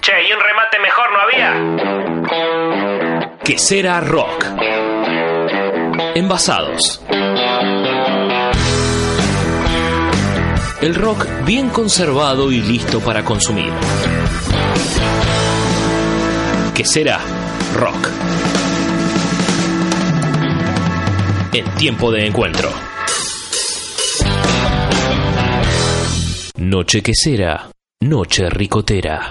[0.00, 1.52] Che, ¿y un remate mejor no había?
[3.42, 4.44] Que será rock.
[6.14, 7.04] Envasados.
[10.80, 13.72] El rock bien conservado y listo para consumir.
[16.78, 17.18] Que será
[17.74, 18.08] rock.
[21.52, 22.70] En tiempo de encuentro.
[26.58, 27.68] Noche que será,
[28.00, 29.28] noche ricotera.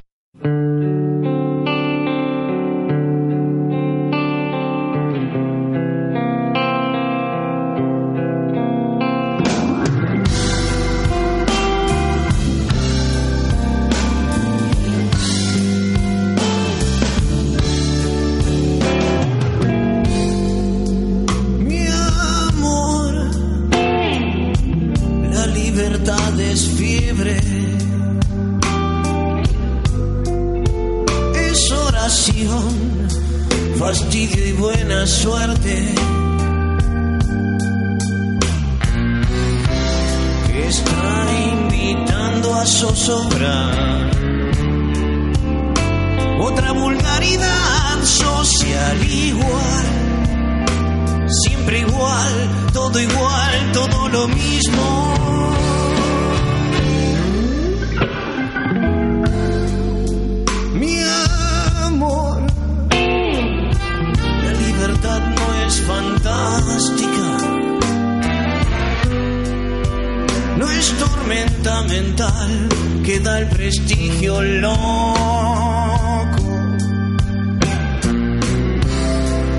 [71.78, 72.69] Tormenta mental
[73.03, 74.78] que da el prestigio loco.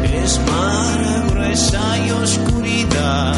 [0.05, 3.35] es mar, gruesa y oscuridad.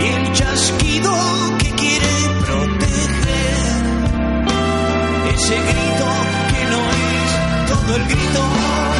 [0.00, 1.12] Y el chasquido
[1.58, 2.12] que quiere
[2.44, 3.66] proteger,
[5.34, 6.06] ese grito
[6.50, 7.30] que no es
[7.68, 8.99] todo el grito.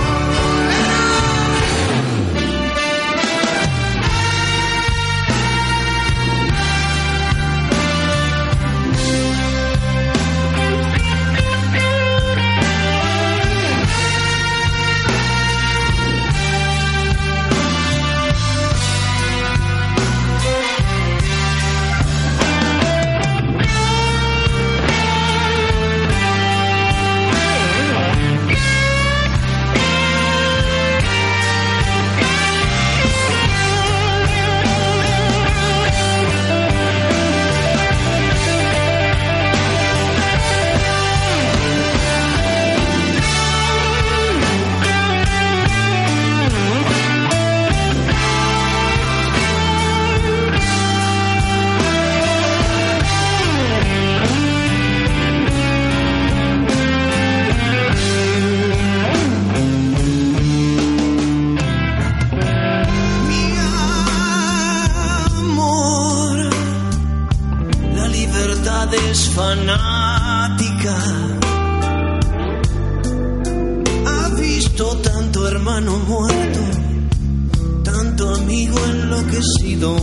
[79.20, 79.96] Enloquecido.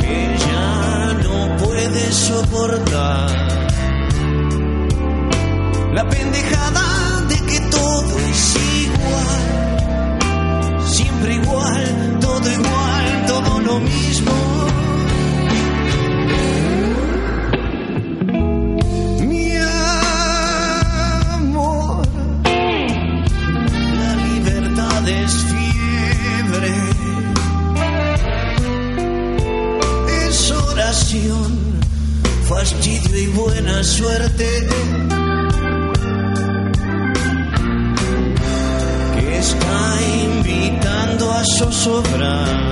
[0.00, 3.30] Que ya no puede soportar
[5.94, 9.42] la pendejada de que todo es igual,
[10.86, 14.35] siempre igual, todo igual, todo lo mismo.
[32.66, 34.44] Fastidio y buena suerte.
[39.20, 42.65] que está invitando a zozobrar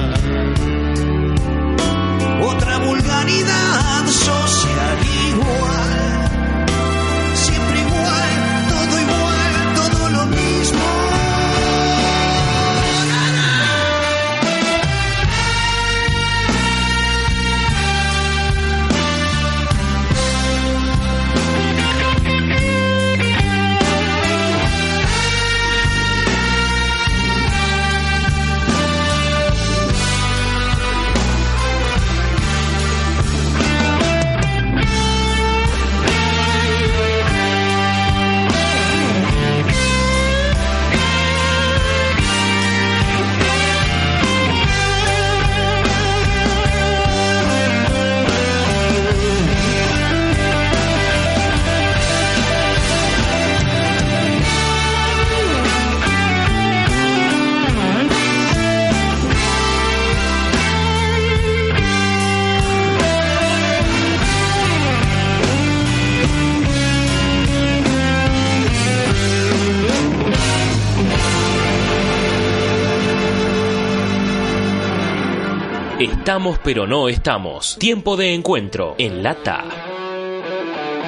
[76.24, 77.76] Estamos pero no estamos.
[77.78, 79.62] Tiempo de encuentro en lata.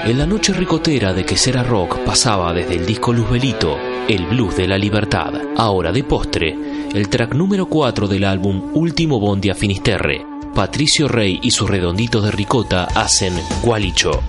[0.04, 4.58] En la noche ricotera de que será rock pasaba desde el disco Luzbelito, el blues
[4.58, 5.32] de la libertad.
[5.56, 6.54] Ahora de postre,
[6.92, 10.22] el track número 4 del álbum Último Bondi a Finisterre.
[10.54, 14.22] Patricio Rey y sus redonditos de ricota hacen Gualicho.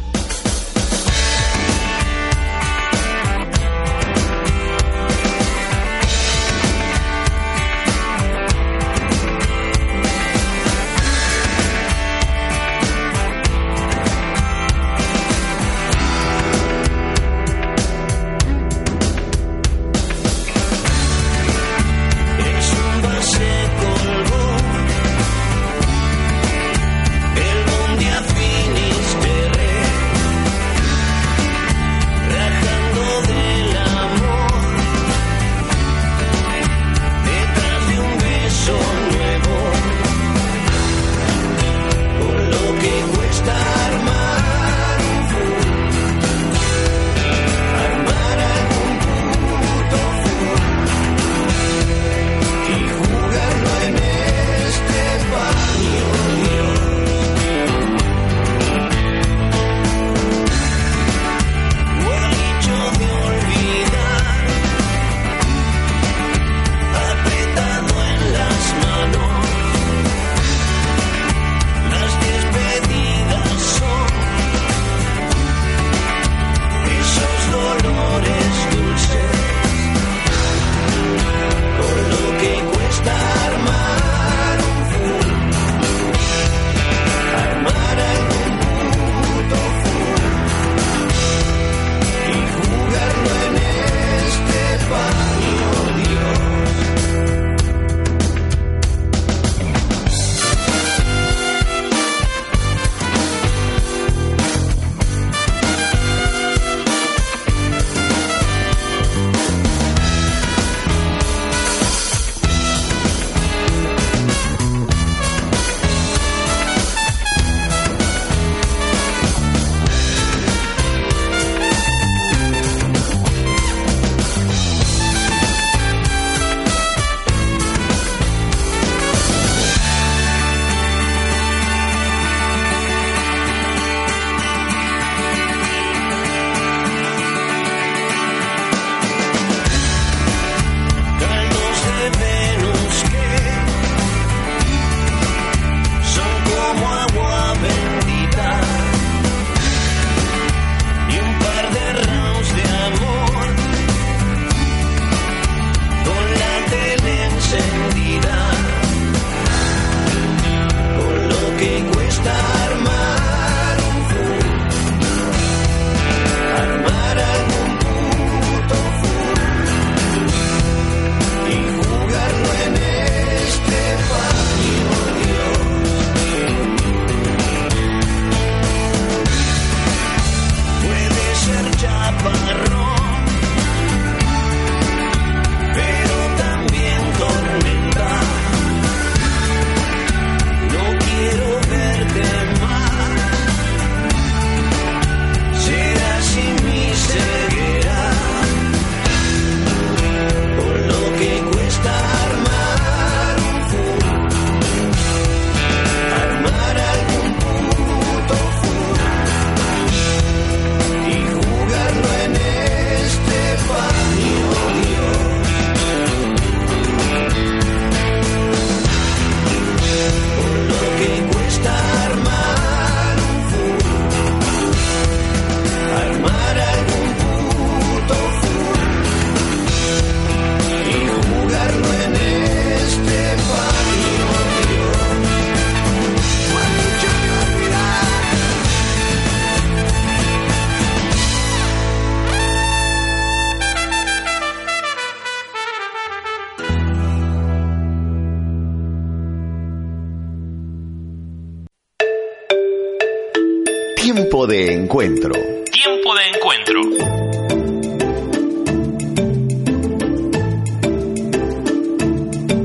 [255.00, 255.32] Encuentro.
[255.72, 256.82] Tiempo de encuentro.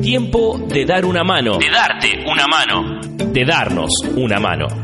[0.01, 1.59] Tiempo de dar una mano.
[1.59, 3.01] De darte una mano.
[3.18, 4.82] De darnos una mano.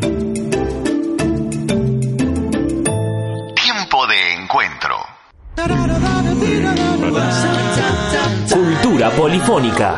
[9.29, 9.97] Polifónica.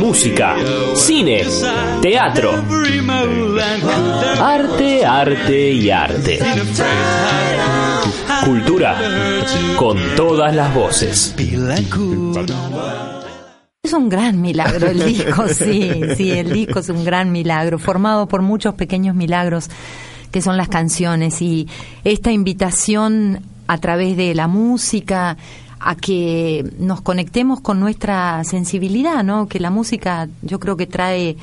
[0.00, 0.56] Música,
[0.94, 1.44] cine,
[2.02, 2.64] teatro.
[4.40, 6.40] Arte, arte y arte.
[8.44, 8.96] Cultura
[9.76, 11.34] con todas las voces.
[13.80, 18.26] Es un gran milagro el disco, sí, sí, el disco es un gran milagro, formado
[18.26, 19.70] por muchos pequeños milagros
[20.32, 21.68] que son las canciones y
[22.04, 25.36] esta invitación a través de la música
[25.80, 29.46] a que nos conectemos con nuestra sensibilidad, ¿no?
[29.48, 31.36] Que la música yo creo que trae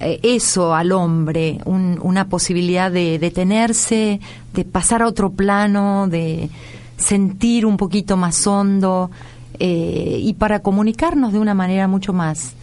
[0.00, 4.20] eh, eso al hombre, un- una posibilidad de detenerse,
[4.52, 6.50] de pasar a otro plano, de
[6.96, 9.10] sentir un poquito más hondo
[9.58, 12.54] eh, y para comunicarnos de una manera mucho más,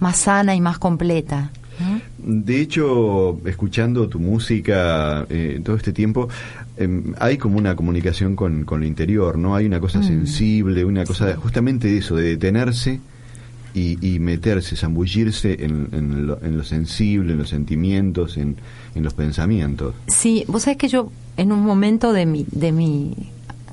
[0.00, 1.50] más sana y más completa.
[2.18, 6.28] De hecho, escuchando tu música eh, todo este tiempo,
[6.76, 9.54] em, hay como una comunicación con, con lo interior, ¿no?
[9.54, 10.04] Hay una cosa Mm.
[10.04, 13.00] sensible, una cosa justamente de eso, de detenerse
[13.74, 18.56] y, y meterse, zambullirse en, en lo, en lo sensible, en los sentimientos, en,
[18.94, 19.94] en los pensamientos.
[20.08, 23.14] Sí, vos sabés que yo en un momento de mi, de mi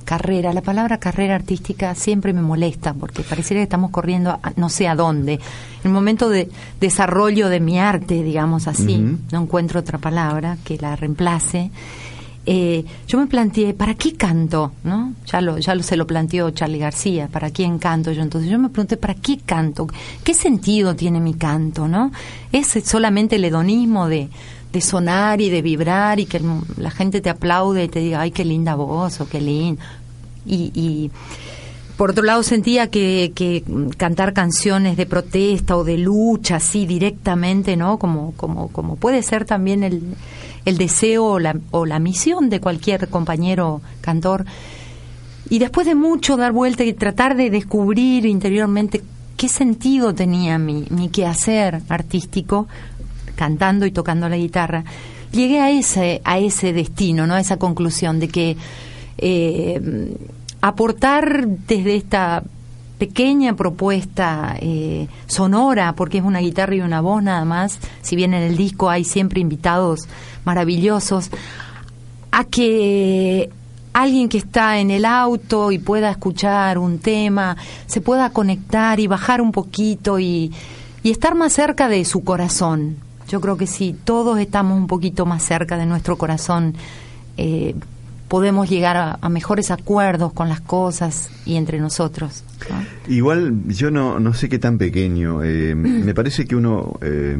[0.05, 4.69] carrera, la palabra carrera artística siempre me molesta porque pareciera que estamos corriendo a- no
[4.69, 5.33] sé a dónde.
[5.83, 6.49] En un momento de
[6.79, 11.71] desarrollo de mi arte, digamos así, no encuentro otra palabra que la reemplace.
[12.47, 14.71] eh, yo me planteé, ¿para qué canto?
[14.83, 15.13] ¿no?
[15.25, 18.21] Ya, lo, ya lo, se lo planteó Charlie García, ¿para quién canto yo?
[18.21, 19.87] Entonces yo me pregunté, ¿para qué canto?
[20.23, 21.87] ¿Qué sentido tiene mi canto?
[21.87, 22.11] ¿no?
[22.51, 24.29] ¿Es solamente el hedonismo de,
[24.75, 26.41] de sonar y de vibrar y que
[26.77, 29.81] la gente te aplaude y te diga, ay, qué linda voz o qué lindo?
[30.45, 31.11] Y, y
[31.95, 33.63] por otro lado sentía que, que
[33.95, 37.97] cantar canciones de protesta o de lucha así directamente, ¿no?
[37.97, 40.01] Como, como, como puede ser también el,
[40.65, 44.45] el deseo o la, o la misión de cualquier compañero cantor.
[45.49, 49.01] Y después de mucho dar vuelta y tratar de descubrir interiormente
[49.37, 52.67] qué sentido tenía mi, mi quehacer artístico,
[53.35, 54.83] cantando y tocando la guitarra,
[55.31, 57.35] llegué a ese, a ese destino, ¿no?
[57.35, 58.57] A esa conclusión de que
[59.17, 60.15] eh,
[60.61, 62.43] aportar desde esta
[62.97, 68.33] pequeña propuesta eh, sonora, porque es una guitarra y una voz nada más, si bien
[68.33, 70.07] en el disco hay siempre invitados
[70.45, 71.29] maravillosos,
[72.31, 73.49] a que
[73.93, 79.07] alguien que está en el auto y pueda escuchar un tema, se pueda conectar y
[79.07, 80.51] bajar un poquito y,
[81.03, 82.97] y estar más cerca de su corazón.
[83.29, 86.73] Yo creo que si todos estamos un poquito más cerca de nuestro corazón,
[87.37, 87.75] eh,
[88.27, 92.43] podemos llegar a, a mejores acuerdos con las cosas y entre nosotros.
[92.69, 93.13] ¿no?
[93.13, 95.43] Igual yo no, no sé qué tan pequeño.
[95.43, 96.97] eh, me parece que uno...
[97.01, 97.37] eh,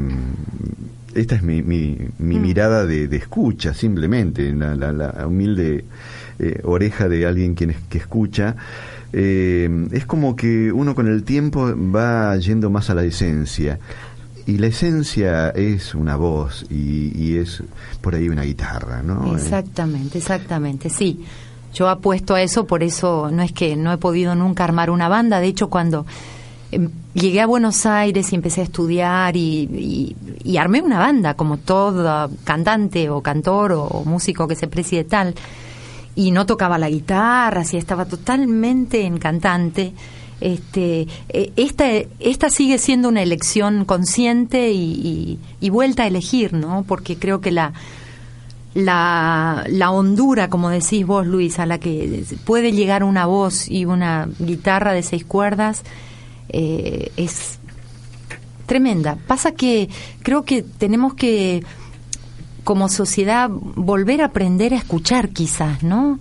[1.15, 5.85] esta es mi, mi, mi mirada de, de escucha, simplemente, la, la- la humilde
[6.39, 8.57] eh, oreja de alguien quien es- que escucha.
[9.13, 13.79] Eh, es como que uno con el tiempo va yendo más a la esencia.
[14.47, 17.63] Y la esencia es una voz y, y es
[18.01, 19.35] por ahí una guitarra, ¿no?
[19.35, 21.25] Exactamente, exactamente, sí.
[21.73, 25.09] Yo apuesto a eso, por eso no es que no he podido nunca armar una
[25.09, 25.39] banda.
[25.39, 26.05] De hecho, cuando
[26.71, 31.33] em, llegué a Buenos Aires y empecé a estudiar y, y- y armé una banda,
[31.33, 35.33] como todo cantante o cantor o, músico que se preside tal,
[36.15, 39.93] y no tocaba la guitarra, así estaba totalmente en cantante.
[40.41, 41.85] Este, eh, esta,
[42.19, 46.83] esta sigue siendo una elección consciente y, y- y vuelta a elegir, ¿no?
[46.87, 47.71] Porque creo que la,
[48.73, 53.85] la, la hondura, como decís vos, Luis, a la que puede llegar una voz y
[53.85, 55.83] una guitarra de seis cuerdas,
[56.49, 57.59] eh, es
[58.65, 59.17] tremenda.
[59.27, 59.89] Pasa que
[60.21, 61.63] creo que tenemos que,
[62.65, 66.19] como sociedad, volver a aprender a escuchar, quizás, ¿no?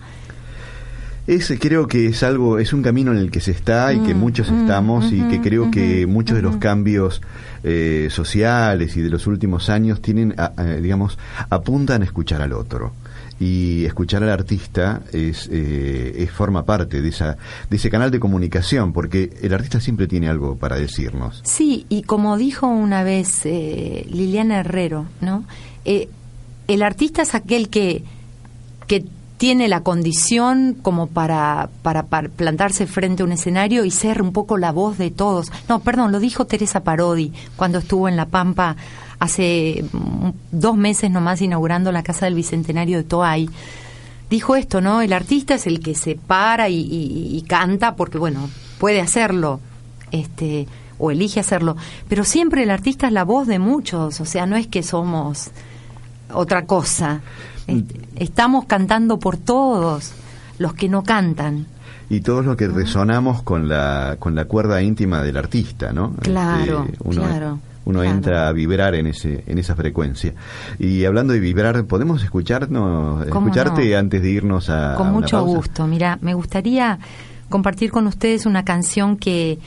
[1.27, 4.14] Ese creo que es algo, es un camino en el que se está y que
[4.14, 7.22] Mm, muchos mm, estamos y que ujú, creo que muchos de los cambios
[7.62, 11.18] eh, sociales y de los últimos años tienen, a- a- digamos,
[11.49, 12.93] apuntan a escuchar al otro.
[13.41, 17.37] Y escuchar al artista es, eh, es forma parte de esa
[17.68, 21.41] de ese canal de comunicación porque el artista siempre tiene algo para decirnos.
[21.45, 25.45] Sí, y como dijo una vez eh, Liliana Herrero, ¿no?
[25.85, 26.09] Eh,
[26.68, 28.05] el artista es aquel que,
[28.87, 29.05] que
[29.37, 34.57] tiene la condición como para, para, plantarse frente a un escenario y ser un poco
[34.59, 35.51] la voz de todos.
[35.68, 38.76] No, perdón, lo dijo Teresa Parodi cuando estuvo en La Pampa
[39.18, 39.85] hace
[40.53, 43.51] dos meses nomás inaugurando la Casa del Bicentenario de Toay.
[44.30, 45.03] Dijo esto, ¿no?
[45.03, 49.61] El artista es el que se para y, y- y canta porque, bueno, puede hacerlo,
[50.12, 50.66] este,
[50.99, 51.76] o elige hacerlo,
[52.09, 55.51] pero siempre el artista es la voz de muchos, o sea, no es que somos
[56.32, 57.20] otra cosa.
[57.66, 60.12] Est- Estamos cantando por todos
[60.58, 61.66] los que no cantan.
[62.10, 66.12] Y todos los que resonamos con la, con la cuerda íntima del artista, ¿no?
[66.20, 68.14] Claro, Este, uno, claro, Uno claro.
[68.16, 70.34] entra a vibrar en ese en esa frecuencia.
[70.78, 73.98] Y hablando de vibrar, ¿podemos escucharnos, ¿Cómo escucharte no?
[73.98, 75.56] antes de irnos a Con a una mucho pausa?
[75.56, 75.86] gusto.
[75.86, 76.98] Mira, me gustaría
[77.48, 79.58] compartir con ustedes una canción que...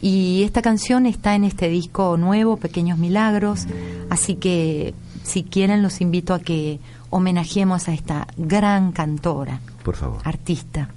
[0.00, 3.66] Y esta canción está en este disco nuevo, Pequeños Milagros,
[4.10, 6.78] así que si quieren los invito a que
[7.14, 10.20] homenajemos a esta gran cantora, Por favor.
[10.24, 10.88] artista.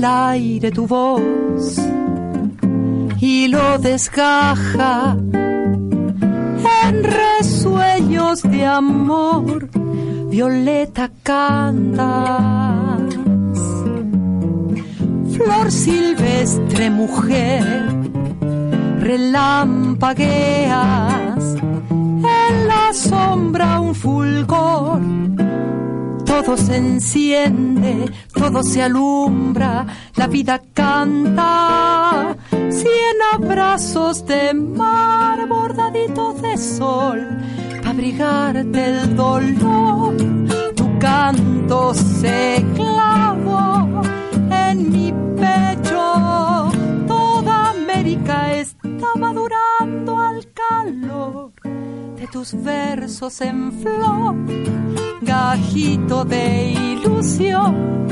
[0.00, 1.78] El aire tu voz
[3.20, 5.14] y lo desgaja
[6.84, 9.68] en resueños de amor.
[10.30, 13.14] Violeta cantas,
[15.34, 17.94] flor silvestre mujer,
[19.00, 21.56] relampagueas
[21.90, 25.02] en la sombra un fulgor.
[26.24, 28.10] Todo se enciende,
[28.40, 29.86] todo se alumbra,
[30.16, 32.34] la vida canta.
[32.50, 37.20] Cien abrazos de mar bordaditos de sol,
[37.78, 40.16] para abrigarte el dolor.
[40.74, 44.02] Tu canto se clavó
[44.50, 46.72] en mi pecho.
[47.06, 51.52] Toda América está madurando al calor
[52.30, 54.36] tus versos en flor,
[55.20, 58.06] gajito de ilusión,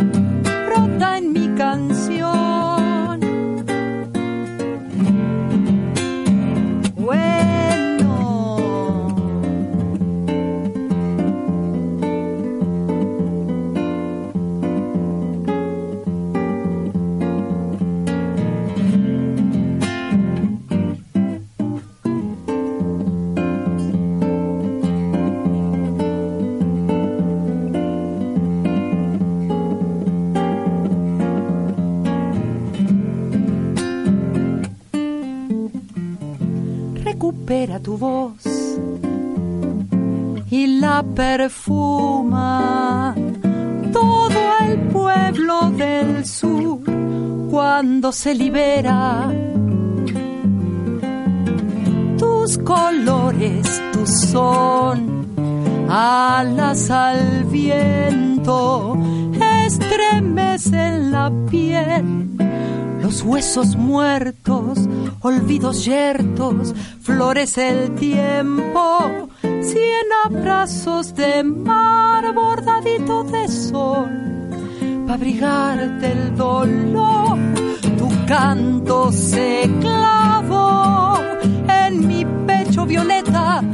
[0.66, 2.57] brota en mi canción.
[37.48, 38.44] Recupera tu voz
[40.50, 43.14] y la perfuma
[43.90, 46.80] todo el pueblo del sur
[47.50, 49.32] cuando se libera.
[52.18, 55.26] Tus colores, tu son,
[55.88, 58.94] alas al viento,
[59.64, 62.27] estremecen la piel,
[63.08, 64.80] los huesos muertos,
[65.22, 74.10] olvidos yertos, florece el tiempo, cien abrazos de mar bordadito de sol,
[75.06, 77.38] para abrigarte el dolor,
[77.96, 81.16] tu canto se clavó
[81.86, 83.64] en mi pecho violeta,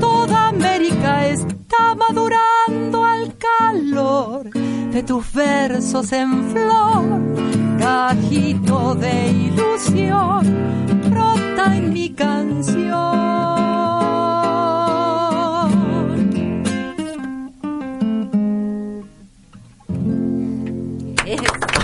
[0.00, 10.46] toda América está madurando al calor de tus versos en flor, gajito de ilusión,
[11.10, 13.10] brota en mi canción.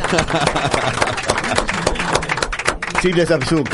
[3.02, 3.68] Silvia Zapsuk.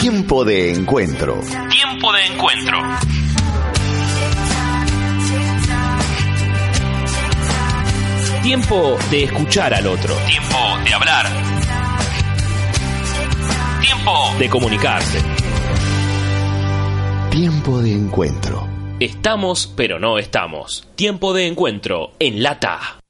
[0.00, 1.40] Tiempo de encuentro.
[1.70, 2.78] Tiempo de encuentro.
[8.44, 10.14] Tiempo de escuchar al otro.
[10.26, 11.26] Tiempo de hablar.
[13.80, 15.18] Tiempo de comunicarse.
[17.30, 18.68] Tiempo de encuentro.
[19.00, 20.86] Estamos, pero no estamos.
[20.94, 23.03] Tiempo de encuentro en lata.